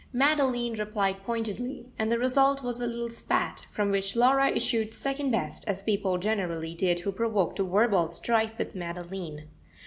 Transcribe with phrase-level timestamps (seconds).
[0.13, 5.29] Madeline replied pointedly, and the result was a little spat, from which Laura issued second
[5.29, 9.47] best, as people generally did who provoked a verbal strife with Madeline.